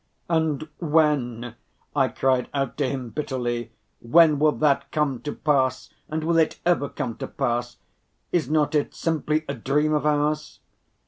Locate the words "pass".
5.31-5.93, 7.27-7.77